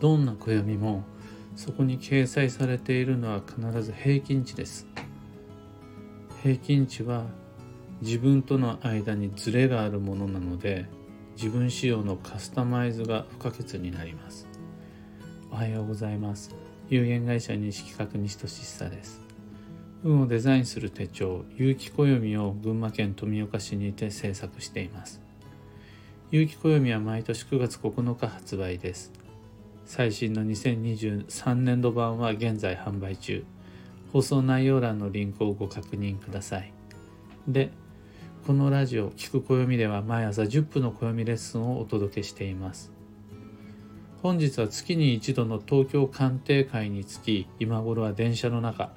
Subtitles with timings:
[0.00, 1.04] どんな暦も
[1.56, 4.86] そこに掲載されているのは必ず平均値です。
[6.42, 7.24] 平均値は
[8.00, 10.86] 自分との間にズレがあるものなので
[11.36, 14.46] 自分仕様のカスタマイズが不可欠になります。
[15.50, 16.54] おはようございます。
[16.88, 19.20] 有限会社西企画西俊久です。
[20.04, 25.20] 運をデザインする手帳有機暦を群馬県富岡市にて制作しています。
[26.30, 29.17] 有機暦は毎年9月9日発売です。
[29.88, 33.42] 最新の2023年度版は現在販売中。
[34.12, 36.74] 放送内容欄のリンクをご確認ください。
[37.48, 37.70] で
[38.46, 42.92] このラジオ「聞く暦」では毎朝10分の暦レッスンをお届けしています。
[44.22, 48.92] 本日は月に一度の東京鑑定会につき今頃は電車の中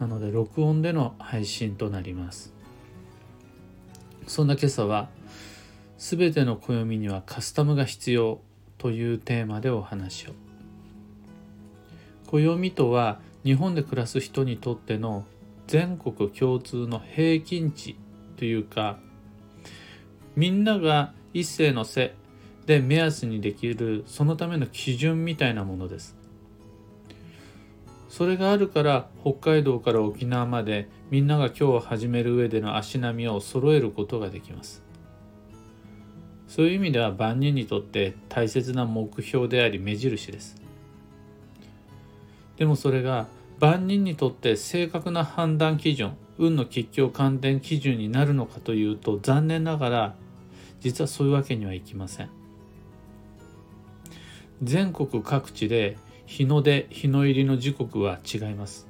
[0.00, 2.52] なので録音での配信となります。
[4.26, 5.08] そんな今朝は
[5.98, 8.40] 「すべての暦にはカスタムが必要」
[8.78, 10.32] というテーマでお話を。
[12.26, 15.24] 暦とは日本で暮らす人にとっての
[15.66, 17.96] 全国共通の平均値
[18.36, 18.98] というか
[20.34, 22.14] みんなが一斉の背
[22.66, 26.16] で目安にできるそのための基準みたいなものです。
[28.08, 34.85] それがあるから北海道から沖縄までみんなが今日始める上での足並みを揃えることができます。
[36.48, 40.56] そういう意味では万人にとって大切な目標であり目印です。
[42.56, 43.26] でもそれが
[43.58, 50.14] 万人にとって正確な判断基準運の吉凶観点基準になるのかというと残念ながら
[50.80, 52.30] 実はそういうわけにはいきません。
[54.62, 58.86] 全国各地で日の出日の入りの時刻は違います。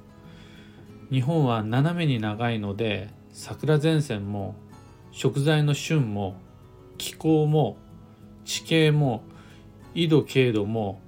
[1.11, 4.55] 日本は斜めに長いので桜前線も
[5.11, 6.35] 食材の旬も
[6.97, 7.77] 気候も
[8.45, 9.23] 地形も
[9.93, 11.01] 緯度経度も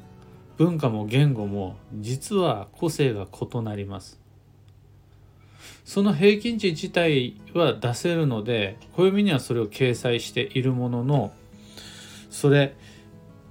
[0.57, 4.19] 文化も言語も実は個性が異なります。
[5.85, 11.33] その平均値自体は出せるので暦にはそれを掲載しているものの
[12.29, 12.75] それ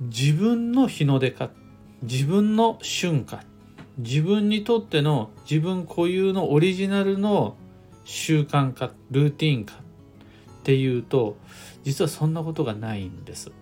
[0.02, 1.50] 自分の日の出か
[2.02, 3.42] 自分の瞬間
[3.98, 7.56] 自分にとっての自分固有のオリジナルの
[8.04, 9.74] 習慣かルーティンか
[10.68, 11.38] っていうと
[11.82, 13.52] 実はそんなことがないんです。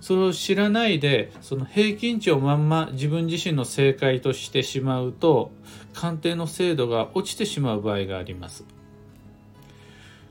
[0.00, 5.50] それを知らないでその平均値をまんま自分自身の正解としてしまうと
[5.92, 8.64] 鑑定の精度が落ちてしまう場合があります。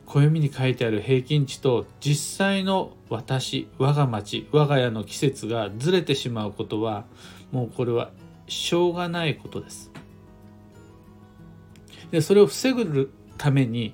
[0.05, 7.03] 暦に書いてある平均値と実際の私我が町我が家の季節がずれてしまうことは
[7.51, 8.11] もうこれは
[8.47, 9.91] しょうがないことです。
[12.11, 13.93] でそれを防ぐために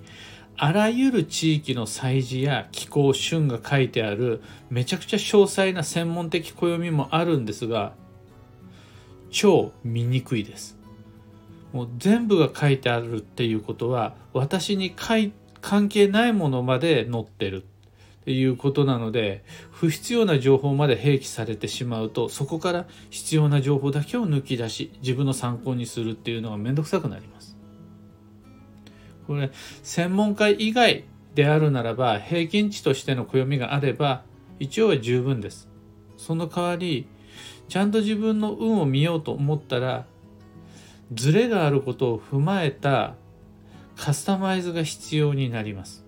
[0.62, 7.94] あらゆる地域の祭事や気候旬が書いてあるめちゃくちゃ詳細な専門的暦もあるんですが
[9.32, 10.78] 超見にくいです。
[11.72, 17.66] もう全部が書いてあるっていうことは私に関係ないものまで載ってるっ
[18.26, 27.49] ていうことなので不必要な情報まで併記されてしまうとそこから必要な情報だけを抜き出し自分の参考にするっていうのがめんどくさくなります。
[29.30, 29.52] これ
[29.84, 31.04] 専門家以外
[31.36, 34.24] であるならば平均値としての暦があれば
[34.58, 35.70] 一応は十分です。
[36.18, 37.08] その代わり
[37.68, 40.08] ちゃんと自分の運を見ようと思ったら
[41.14, 43.14] ズレがあることを踏まえた
[43.96, 46.04] カスタマイズが必要になります。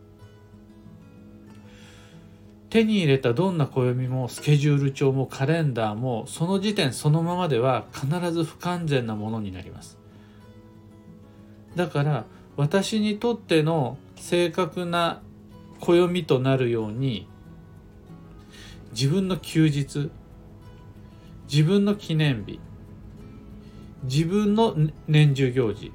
[2.72, 10.00] 手に入れたどんな暦もスケジュール帳もカレンダーもその時点そのままでは必ず不完全なものになります。
[11.76, 12.26] だから
[12.58, 15.22] 私にとっての正確な
[15.80, 17.28] 暦となるように
[18.92, 20.12] 自分の休日
[21.52, 22.60] 自分の記念日
[24.04, 24.76] 自分の
[25.08, 25.92] 年中行事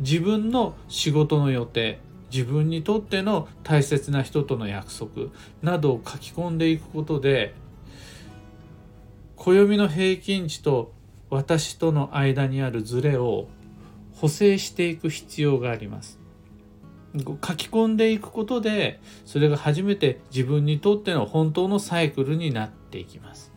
[0.00, 2.00] 自分の仕事の予定
[2.32, 5.28] 自分にとっての大切な人との約束
[5.62, 7.54] などを書き込んでいくことで
[9.36, 10.92] 暦の平均値と
[11.30, 13.48] 私との間にあるズレを
[14.22, 16.20] 補正していく必要があります。
[17.12, 17.20] 書
[17.56, 23.52] き込んでいくことでそれが初めて自分にとっての本当のサイクルになっていきます。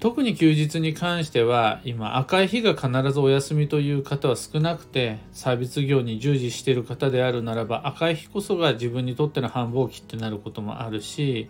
[0.00, 11.48] 特に休日に関しては今赤い日が必ずお休みという方は少なくてサービス業に従事している方であるならば赤い日こそが自分にとっての繁忙期ってなることもあるし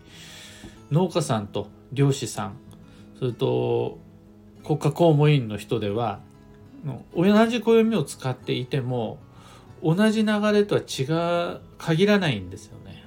[0.90, 2.58] 農家さんと漁師さん
[3.18, 3.98] それと
[4.62, 6.20] 国家公務員の人では
[7.14, 9.18] 同じ暦を使っていても
[9.82, 11.04] 同じ流れとは違
[11.56, 13.04] う限らないんですよね。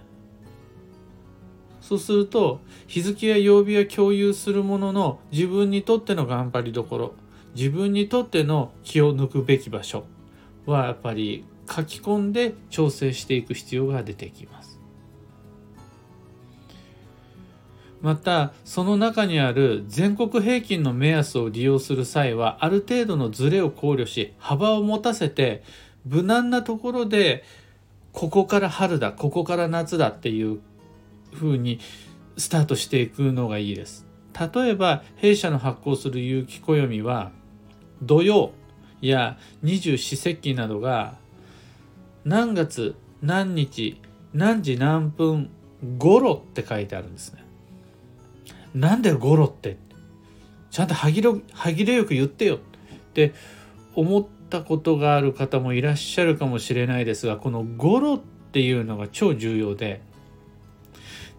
[1.81, 7.13] そうすると日付や曜日は共有するものの自分にとっての頑張りどころ
[7.55, 10.03] 自分にとっての気を抜くべき場所
[10.65, 14.76] はやっぱり書き込んで調整していく必要が出てきます。
[18.01, 25.63] またその中にある全国平均の目安を利用する際はある程度のズレを考慮し幅を持たせて
[26.05, 27.43] 無難なところで
[28.13, 30.59] ここから春だここから夏だっていう
[31.33, 31.79] 風に
[32.37, 34.05] スタートしていくのがいいです。
[34.55, 37.31] 例えば弊社の発行する有機暦は
[38.03, 38.51] 土曜
[39.01, 41.15] や二十四節気などが
[42.23, 43.99] 何月何日
[44.33, 45.49] 何時何分
[45.97, 47.46] 頃って書いてあるんですね。
[48.79, 49.77] なんで頃って？
[50.69, 52.59] ちゃんと歯切れ歯切れよく言ってよっ
[53.13, 53.33] て
[53.95, 60.01] 思ったことがある方もいらっしゃるかもしれないですがこの頃っていうのが超重要で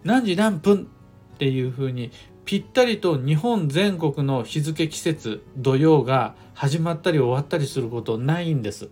[0.03, 0.89] 何時何分
[1.35, 2.11] っていうふうに
[2.43, 8.89] ぴったりと日本全国の日付季節土曜が始まったり終わったりすることないんです。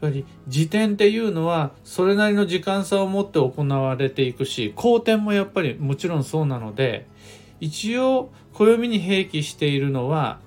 [0.00, 7.06] ぱり時点っていうのはそれなりの時間差を持って行われていくし好転もやっぱりもちろんそうなので
[7.60, 10.38] 一応暦に併記しているのは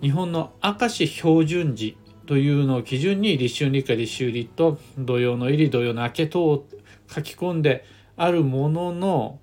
[0.00, 1.96] 日本の明石標準時
[2.26, 6.66] というのを基準に立春立夏立秋立と土曜の入り土曜の明け等を
[7.08, 7.84] 書き込んで
[8.16, 9.38] あるものの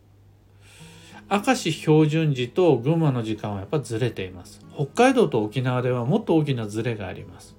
[1.30, 4.62] 明石標準時と群馬の時間はやっぱずれています。
[4.76, 7.55] 北海道と沖縄ではもっと大きなずれがあります。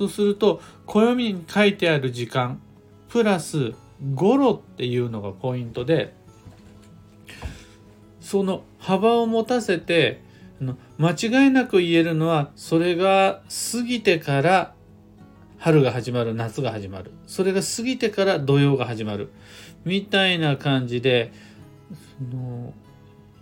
[0.00, 2.58] そうすると暦に書いてある時間
[3.10, 3.74] プラス
[4.14, 6.14] 語呂っていうのがポイントで
[8.18, 10.22] その幅を持たせて
[10.96, 13.42] 間違いなく言えるのはそれが
[13.72, 14.74] 過ぎてから
[15.58, 17.12] 春が始まる夏が始まる。
[17.26, 19.30] それが過ぎてから土曜が始まる。
[19.84, 21.30] みたいな感じで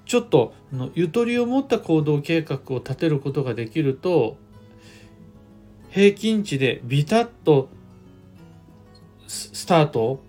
[0.06, 0.54] ちょっと
[0.96, 4.38] ゆとりを持った行動計画を立てることができると
[5.90, 7.68] 平均値でビタッと
[9.26, 10.20] スタート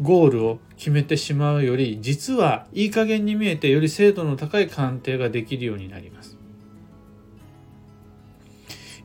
[0.00, 6.38] ゴールを決めてしまうより実はいい加減に見えてより精度の高い鑑定ができるようになります。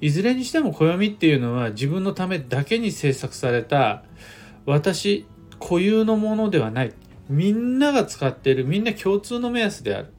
[0.02, 4.04] いずれにしても暦っていうのは自分のためだけに制作された
[4.66, 5.26] 私
[5.62, 6.94] 固有のものではない
[7.30, 10.13] みんなが使っているみんな共通の目安である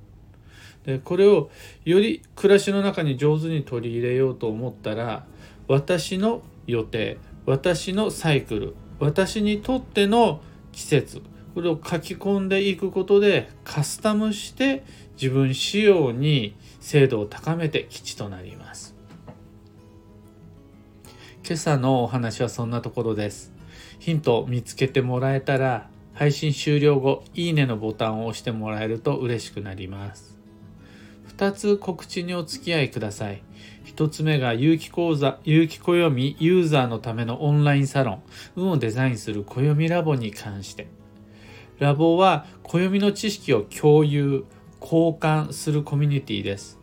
[0.84, 1.50] でこれを
[1.84, 5.24] より暮らしの中に上手に取り入れようと思ったら
[5.68, 10.40] 私の予定私のサイクル私にとっての
[10.72, 11.22] 季節
[11.54, 14.84] これを書き込んでいくことでカスタムして
[15.14, 18.94] 自分仕様に精度を高めて基地となります。
[21.46, 23.52] 今朝のお話はそんなところです。
[23.98, 30.33] ヒントを見つけてもらえたら、配信終了後、いいねのボタンを押してもらえると嬉しくなります。
[31.36, 33.42] 2つ告知にお付き合いください。
[33.86, 38.22] 1つ目が有機講座、有機暦ユーザーのためのオンラインサロン、
[38.56, 40.86] 運をデザインする暦ラボに関して。
[41.78, 44.44] ラボは暦の知識を共有、
[44.80, 46.78] 交換するコミュニティです。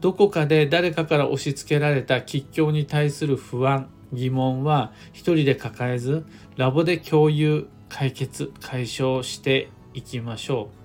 [0.00, 10.81] どこかで誰かから押し付けられた吉凶に対する不安、疑問は一人で抱えずラボで共有解決解消していきましょう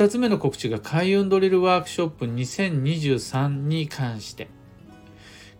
[0.00, 4.48] 2つ目の告知が開運ドリルワークショップ2023に関して。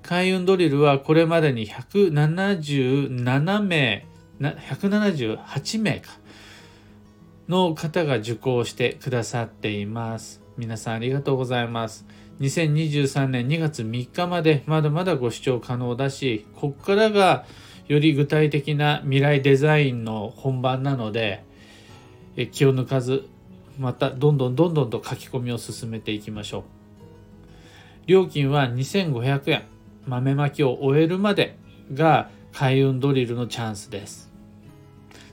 [0.01, 4.07] 開運ドリルはこれまでに177名
[4.41, 6.13] 178名か。
[7.51, 10.41] の方が受講してくださっています。
[10.57, 12.07] 皆さんありがとうございます。
[12.41, 17.45] 2023年2月3日までまだまだご視聴可能だし、こっからが
[17.89, 21.45] より具体的な未来デザインの本番なので、
[22.53, 23.29] 気を抜かず、
[23.81, 26.63] またどんどんどんどんと書き込みを進めていきましょう。
[28.07, 29.63] 料金は2500円。
[30.07, 31.57] 豆まきを終えるまで
[31.95, 34.31] が開運ドリルのチャンスです。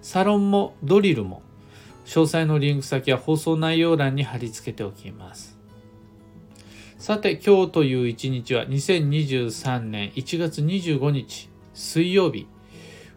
[0.02, 1.42] サロンもドリルも
[2.06, 5.58] 詳細のリンク先は放送内容欄に貼り付けておきます。
[6.98, 12.48] さて今日という一日は2023年1月25日水曜日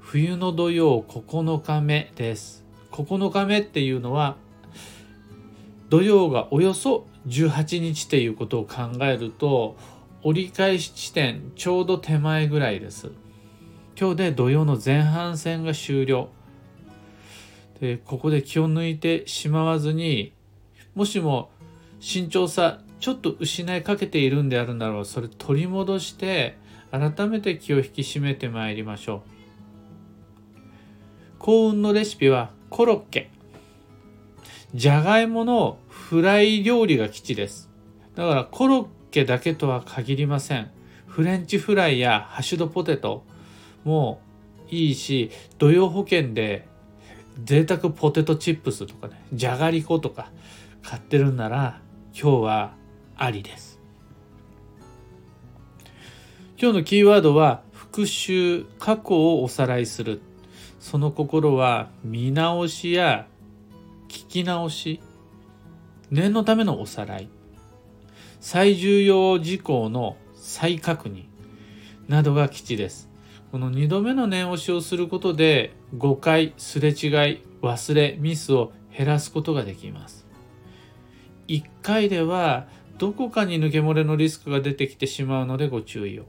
[0.00, 4.37] 冬の土曜9日目です9日目っていうのは
[5.90, 9.76] 土曜がおよそ18日っていうことを考えると
[10.23, 13.11] 折り返し地点ちょうど手前ぐらいです。
[13.99, 16.28] 今日で土曜の前半戦が終了。
[17.80, 20.32] でここで気を抜いてしまわずに
[20.94, 21.50] もしも
[21.99, 26.56] 慎重さちょっと失いかけているんであるならそれ取り戻して
[26.92, 29.30] 改めて気を引き締めてまいりましょう。
[31.40, 33.30] 幸運のレシピはコロッケ。
[34.75, 37.71] じゃがいものフライ料理が基地です。
[38.15, 40.71] だからコロッケだけとは限りません。
[41.07, 43.25] フレンチフライやハッシュドポテト。
[43.85, 44.21] も
[44.69, 46.69] いいし土曜保険で
[47.43, 50.31] 贅沢ポテトチップスとかねじゃがりことか
[50.83, 51.81] 買ってるんなら
[52.12, 52.75] 今日は
[53.17, 53.81] ありです。
[56.61, 60.21] 今日のキーワードは復習過去をおさらいする。
[60.79, 63.27] その心は見直しや
[64.30, 65.00] き直し
[66.10, 67.28] 念のためのおさらい
[68.40, 71.25] 最重要事項の再確認
[72.08, 73.08] などが基地です。
[73.52, 76.94] この2度目の念押しをすることで誤解すれ違い
[77.62, 80.26] 忘れミスを減らすことができます。
[81.49, 82.66] 1回では
[82.99, 86.25] どこかに抜け漏れのリスクが出てきてしまうのでご注意を。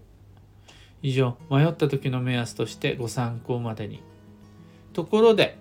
[1.03, 4.01] 以上迷った時の目安としてご参考までに。
[4.93, 5.57] ところで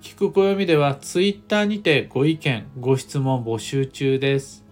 [0.00, 4.64] 聞く暦では Twitter にてご意見ご質問募集中です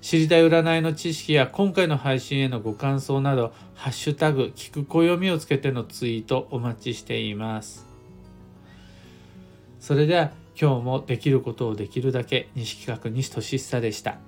[0.00, 7.86] 知りたい占いの知識や今回の配信へのご感想など「ハッシュタグ聞く暦」をつけてのツイートお待ちしています
[9.80, 14.18] それでは今日もできることをできるだけ西企画西俊久でした。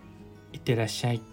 [0.55, 1.32] いってらっしゃい。